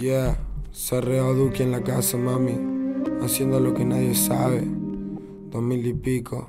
Yeah, 0.00 0.38
Cerreo 0.72 1.34
Duque 1.34 1.62
en 1.62 1.72
la 1.72 1.82
casa, 1.82 2.16
mami. 2.16 2.56
Haciendo 3.22 3.60
lo 3.60 3.74
que 3.74 3.84
nadie 3.84 4.14
sabe. 4.14 4.62
Dos 5.50 5.60
mil 5.60 5.86
y 5.86 5.92
pico. 5.92 6.48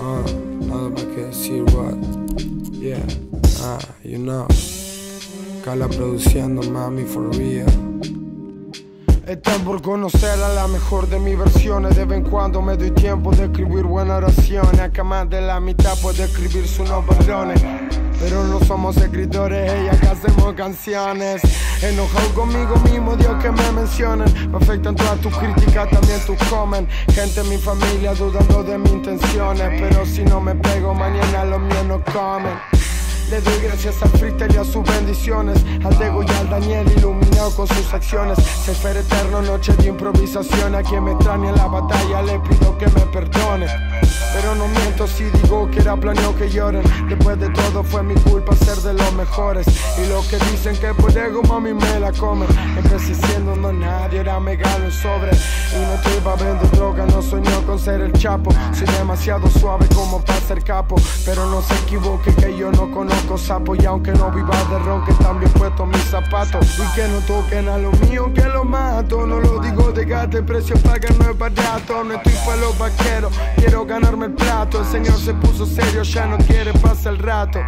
Ah, 0.00 0.22
nada 0.60 0.88
más 0.88 1.04
que 1.04 1.26
decir 1.26 1.62
what. 1.72 1.94
Yeah, 2.72 2.98
ah, 3.62 3.78
you 4.02 4.18
know. 4.18 4.48
Cala 5.64 5.86
produciendo, 5.86 6.68
mami, 6.68 7.04
for 7.04 7.32
real. 7.36 7.68
Están 9.24 9.62
por 9.64 9.80
conocer 9.80 10.42
a 10.42 10.52
la 10.52 10.66
mejor 10.66 11.08
de 11.08 11.20
mis 11.20 11.38
versiones. 11.38 11.94
De 11.94 12.06
vez 12.06 12.18
en 12.18 12.24
cuando 12.24 12.60
me 12.60 12.76
doy 12.76 12.90
tiempo 12.90 13.30
de 13.30 13.44
escribir 13.44 13.84
buenas 13.84 14.16
oraciones. 14.16 14.80
Acá 14.80 15.04
más 15.04 15.30
de 15.30 15.42
la 15.42 15.60
mitad 15.60 15.96
puede 16.02 16.24
escribir 16.24 16.66
sus 16.66 16.90
nombres. 16.90 17.24
Pero 18.20 18.44
no 18.44 18.60
somos 18.60 18.96
escritores, 18.96 19.70
ella 19.70 19.98
que 19.98 20.06
hacemos 20.06 20.54
canciones. 20.54 21.42
Enojado 21.82 22.28
conmigo 22.34 22.76
mismo, 22.90 23.16
Dios 23.16 23.42
que 23.42 23.50
me 23.50 23.72
mencionen. 23.72 24.50
Me 24.50 24.56
afectan 24.56 24.94
todas 24.94 25.20
tus 25.20 25.36
críticas, 25.36 25.90
también 25.90 26.20
tus 26.26 26.38
comen. 26.48 26.88
Gente 27.12 27.40
en 27.40 27.48
mi 27.48 27.58
familia 27.58 28.14
dudando 28.14 28.62
de 28.62 28.78
mis 28.78 28.92
intenciones. 28.92 29.80
Pero 29.80 30.06
si 30.06 30.22
no 30.22 30.40
me 30.40 30.54
pego, 30.54 30.94
mañana 30.94 31.44
los 31.44 31.60
míos 31.60 31.84
no 31.86 32.02
comen. 32.04 32.75
Le 33.30 33.40
doy 33.40 33.58
gracias 33.60 34.00
al 34.02 34.10
freestyle 34.10 34.54
y 34.54 34.56
a 34.56 34.64
sus 34.64 34.84
bendiciones. 34.84 35.58
Al 35.84 35.98
Dego 35.98 36.22
y 36.22 36.30
al 36.30 36.48
Daniel 36.48 36.86
iluminado 36.96 37.50
con 37.56 37.66
sus 37.66 37.92
acciones. 37.92 38.38
Ser 38.38 38.96
eterno, 38.96 39.42
noche 39.42 39.72
de 39.74 39.88
improvisación. 39.88 40.76
A 40.76 40.82
quien 40.82 41.02
me 41.02 41.12
extraña 41.12 41.48
en 41.48 41.56
la 41.56 41.66
batalla 41.66 42.22
le 42.22 42.38
pido 42.38 42.78
que 42.78 42.86
me 42.86 43.00
perdone. 43.12 43.66
Pero 44.32 44.54
no 44.54 44.68
miento 44.68 45.08
si 45.08 45.24
digo 45.24 45.68
que 45.70 45.80
era 45.80 45.96
planeado 45.96 46.36
que 46.36 46.48
lloren. 46.48 46.82
Después 47.08 47.40
de 47.40 47.48
todo 47.50 47.82
fue 47.82 48.04
mi 48.04 48.14
culpa 48.14 48.54
ser 48.54 48.76
de 48.76 48.92
los 48.92 49.12
mejores. 49.14 49.66
Y 49.98 50.08
lo 50.08 50.20
que 50.28 50.36
dicen 50.52 50.76
que 50.76 50.94
por 50.94 51.10
ego 51.16 51.42
mami 51.42 51.74
me 51.74 51.98
la 51.98 52.12
comen. 52.12 52.48
Empecé 52.76 53.14
siendo 53.14 53.56
no 53.56 53.65
me 54.24 54.56
gano 54.56 54.90
sobre. 54.90 55.30
Y 55.32 55.80
no 55.80 56.00
te 56.02 56.16
iba 56.16 56.34
vender 56.36 56.70
droga, 56.70 57.06
no 57.06 57.20
sueño 57.20 57.62
con 57.66 57.78
ser 57.78 58.00
el 58.00 58.12
chapo. 58.12 58.50
Soy 58.72 58.86
demasiado 58.98 59.48
suave 59.48 59.86
como 59.94 60.24
para 60.24 60.40
ser 60.40 60.62
capo. 60.64 60.96
Pero 61.24 61.46
no 61.46 61.60
se 61.62 61.74
equivoque 61.74 62.34
que 62.34 62.56
yo 62.56 62.72
no 62.72 62.90
conozco 62.90 63.36
sapo. 63.36 63.74
Y 63.74 63.84
aunque 63.84 64.12
no 64.12 64.30
viva 64.30 64.56
de 64.70 64.78
ron, 64.78 65.04
que 65.04 65.12
también 65.14 65.52
puesto 65.52 65.86
mis 65.86 66.02
zapatos. 66.04 66.78
Y 66.78 66.94
que 66.94 67.06
no 67.08 67.18
toquen 67.20 67.68
a 67.68 67.78
lo 67.78 67.92
mío, 67.92 68.32
que 68.34 68.44
lo 68.44 68.64
mato. 68.64 69.26
No 69.26 69.38
lo 69.38 69.60
digo 69.60 69.92
de 69.92 70.04
gato, 70.04 70.38
el 70.38 70.44
precio 70.44 70.76
paga 70.78 71.08
no 71.18 71.30
es 71.30 71.38
barato. 71.38 72.02
No 72.04 72.14
estoy 72.14 72.34
para 72.44 72.56
los 72.56 72.78
vaqueros, 72.78 73.32
quiero 73.56 73.84
ganarme 73.84 74.26
el 74.26 74.32
plato. 74.32 74.80
El 74.80 74.86
señor 74.86 75.18
se 75.18 75.34
puso 75.34 75.66
serio, 75.66 76.02
ya 76.02 76.26
no 76.26 76.38
quiere 76.38 76.72
pasar 76.72 77.14
el 77.14 77.18
rato. 77.18 77.60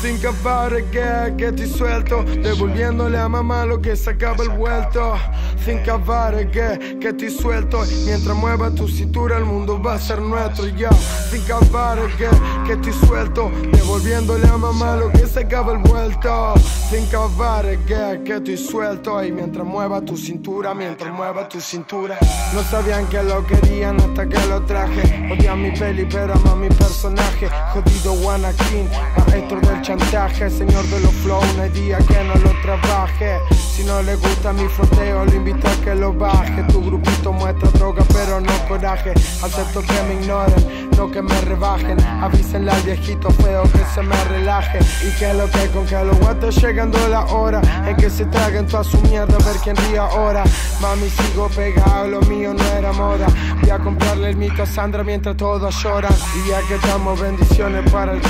Think 0.00 0.24
about 0.24 0.72
que, 0.92 1.34
que 1.36 1.46
estoy 1.48 1.66
suelto. 1.66 2.22
Devolviéndole 2.22 3.18
a 3.18 3.28
mamá 3.28 3.64
lo 3.64 3.80
que 3.82 3.96
sacaba 3.96 4.44
el 4.44 4.50
vuelto. 4.50 5.16
Think 5.64 5.88
about 5.88 6.50
que, 6.52 6.98
que 7.00 7.08
estoy 7.08 7.30
suelto. 7.30 7.82
Mientras 8.06 8.36
mueva 8.36 8.70
tu 8.70 8.86
cintura, 8.86 9.38
el 9.38 9.44
mundo 9.44 9.82
va 9.82 9.94
a 9.94 9.98
ser 9.98 10.20
nuestro. 10.20 10.68
Yo, 10.68 10.88
think 11.32 11.50
about 11.50 11.98
que, 12.16 12.28
que 12.64 12.74
estoy 12.74 12.92
suelto. 13.08 13.50
Devolviéndole 13.72 14.46
a 14.46 14.56
mamá 14.56 14.94
lo 14.94 15.10
que 15.10 15.26
sacaba 15.26 15.72
el 15.72 15.78
vuelto. 15.78 16.54
Think 16.90 17.12
about 17.14 17.66
que, 17.86 18.22
que 18.24 18.36
estoy 18.36 18.56
suelto. 18.56 19.24
Y 19.24 19.32
mientras 19.32 19.66
mueva 19.66 20.00
tu 20.00 20.16
cintura, 20.16 20.74
mientras 20.74 21.12
mueva 21.12 21.48
tu 21.48 21.60
cintura. 21.60 22.16
No 22.54 22.62
sabían 22.62 23.06
que 23.08 23.20
lo 23.22 23.44
querían 23.44 24.00
hasta 24.00 24.28
que 24.28 24.38
lo 24.46 24.62
traje. 24.62 25.28
Odian 25.32 25.60
mi 25.60 25.72
peli, 25.72 26.06
pero 26.08 26.34
aman 26.34 26.60
mi 26.60 26.68
personaje. 26.68 27.48
Jodido 27.72 28.12
Wanakin, 28.24 28.88
maestro 29.26 29.60
del 29.60 29.67
chantaje, 29.88 30.50
señor 30.50 30.84
de 30.88 31.00
los 31.00 31.14
flow, 31.22 31.40
no 31.56 31.62
hay 31.62 31.70
día 31.70 31.96
que 31.96 32.22
no 32.24 32.34
lo 32.34 32.50
trabaje. 32.60 33.38
Si 33.74 33.82
no 33.84 34.02
le 34.02 34.16
gusta 34.16 34.52
mi 34.52 34.68
froteo, 34.68 35.24
lo 35.24 35.34
invito 35.34 35.66
a 35.66 35.84
que 35.84 35.94
lo 35.94 36.12
baje. 36.12 36.62
Tu 36.64 36.84
grupito 36.84 37.32
muestra 37.32 37.70
droga, 37.70 38.04
pero 38.12 38.38
no 38.38 38.52
coraje. 38.68 39.14
Acepto 39.42 39.80
que 39.80 40.02
me 40.02 40.20
ignoren, 40.20 40.90
no 40.94 41.10
que 41.10 41.22
me 41.22 41.40
rebajen. 41.40 41.98
Avísenle 42.20 42.70
al 42.70 42.82
viejito 42.82 43.30
feo 43.30 43.62
que 43.62 43.82
se 43.94 44.02
me 44.02 44.24
relaje. 44.24 44.78
Y 45.06 45.10
que 45.18 45.32
lo 45.32 45.48
que 45.48 45.68
con 45.68 45.86
que 45.86 46.04
los 46.04 46.18
guantes 46.18 46.60
llegando 46.60 46.98
la 47.08 47.24
hora. 47.24 47.62
En 47.88 47.96
que 47.96 48.10
se 48.10 48.26
traguen 48.26 48.66
toda 48.66 48.84
su 48.84 49.00
mierda, 49.02 49.36
a 49.36 49.46
ver 49.46 49.56
quién 49.64 49.76
ríe 49.76 49.96
ahora. 49.96 50.44
Mami, 50.82 51.08
sigo 51.08 51.48
pegado, 51.48 52.08
lo 52.08 52.20
mío 52.22 52.52
no 52.52 52.64
era 52.76 52.92
moda. 52.92 53.26
Voy 53.62 53.70
a 53.70 53.78
comprarle 53.78 54.30
el 54.30 54.36
mito 54.36 54.64
a 54.64 54.66
Sandra 54.66 55.02
mientras 55.02 55.36
todos 55.38 55.82
lloran. 55.82 56.12
Y 56.12 56.50
ya 56.50 56.60
que 56.68 56.74
estamos, 56.74 57.18
bendiciones 57.18 57.90
para 57.90 58.12
el 58.12 58.20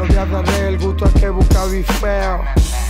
voy 0.00 0.16
a 0.16 0.24
darle 0.26 0.68
el 0.68 0.69
a 0.90 1.20
que 1.20 1.28
busca 1.30 1.64
bifeo. 1.66 2.40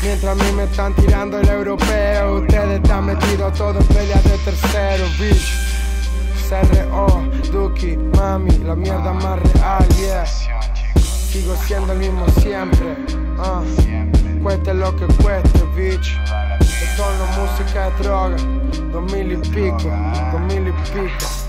Mientras 0.02 0.32
a 0.32 0.34
mí 0.42 0.52
me 0.52 0.64
están 0.64 0.94
tirando 0.94 1.38
el 1.38 1.48
europeo, 1.48 2.40
ustedes 2.40 2.80
están 2.82 3.04
metidos 3.06 3.52
todos 3.58 3.76
en 3.76 3.86
peleas 3.94 4.24
de 4.24 4.38
tercero, 4.38 5.04
bitch. 5.18 5.52
CRO, 6.48 7.22
Duki, 7.52 7.96
mami, 8.16 8.50
la 8.64 8.74
mierda 8.74 9.12
más 9.12 9.38
real, 9.40 9.86
yeah. 9.98 10.24
Sigo 10.26 11.54
siendo 11.66 11.92
el 11.92 11.98
mismo 11.98 12.26
siempre, 12.40 12.96
ah. 13.38 13.62
Cueste 14.42 14.74
lo 14.74 14.96
que 14.96 15.06
cueste, 15.22 15.62
bitch. 15.76 16.18
Esto 16.60 17.04
no 17.18 17.24
es 17.24 17.38
música 17.38 17.90
de 17.90 18.02
droga, 18.02 18.36
dos 18.92 19.12
mil 19.12 19.32
y 19.32 19.36
pico, 19.36 19.90
dos 20.32 20.40
mil 20.52 20.68
y 20.68 20.72
pico. 20.72 21.39